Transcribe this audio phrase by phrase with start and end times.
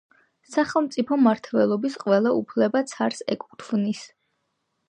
[0.53, 4.05] სახელმწიფო მმართველობის ყველა უფლება ცარს ეკუთვნის.